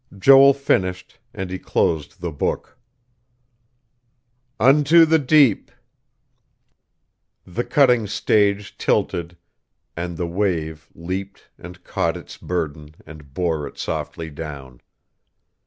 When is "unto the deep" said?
4.59-5.69